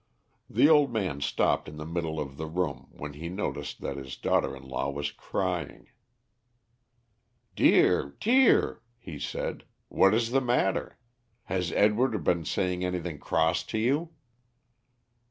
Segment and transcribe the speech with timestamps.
[0.49, 4.17] The old man stopped in the middle of the room when he noticed that his
[4.17, 5.89] daughter in law was crying.
[7.55, 10.97] "Dear, dear!" he said; "what is the matter?
[11.43, 14.09] Has Edward been saying anything cross to you?"